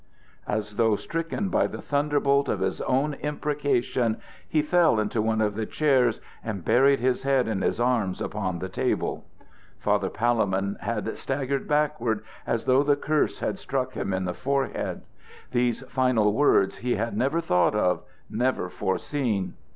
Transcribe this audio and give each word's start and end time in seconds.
As 0.47 0.77
though 0.77 0.95
stricken 0.95 1.49
by 1.49 1.67
the 1.67 1.79
thunderbolt 1.83 2.49
of 2.49 2.61
his 2.61 2.81
own 2.81 3.13
imprecation, 3.13 4.17
he 4.49 4.63
fell 4.63 4.99
into 4.99 5.21
one 5.21 5.41
of 5.41 5.53
the 5.53 5.67
chairs 5.67 6.19
and 6.43 6.65
buried 6.65 6.99
his 6.99 7.21
head 7.21 7.47
in 7.47 7.61
his 7.61 7.79
arms 7.79 8.19
upon 8.19 8.57
the 8.57 8.67
table. 8.67 9.25
Father 9.77 10.09
Palemon 10.09 10.77
had 10.81 11.15
staggered 11.19 11.67
backward, 11.67 12.23
as 12.47 12.65
though 12.65 12.81
the 12.81 12.95
curse 12.95 13.41
had 13.41 13.59
struck 13.59 13.93
him 13.93 14.11
in 14.11 14.25
the 14.25 14.33
forehead. 14.33 15.01
These 15.51 15.81
final 15.81 16.33
words 16.33 16.77
he 16.77 16.95
had 16.95 17.15
never 17.15 17.39
thought 17.39 17.75
of 17.75 18.01
never 18.27 18.69
foreseen. 18.71 19.53